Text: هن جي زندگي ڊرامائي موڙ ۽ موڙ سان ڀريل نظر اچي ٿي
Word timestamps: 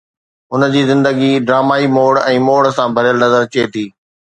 هن 0.51 0.61
جي 0.75 0.81
زندگي 0.91 1.29
ڊرامائي 1.51 1.85
موڙ 1.99 2.11
۽ 2.25 2.43
موڙ 2.49 2.61
سان 2.79 2.97
ڀريل 2.99 3.17
نظر 3.23 3.41
اچي 3.51 3.73
ٿي 3.75 3.91